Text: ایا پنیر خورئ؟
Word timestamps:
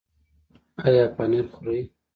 ایا 0.85 1.05
پنیر 1.15 1.45
خورئ؟ 1.53 1.81